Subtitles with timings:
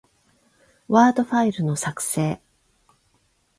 [0.87, 2.41] ワードファイルの、作成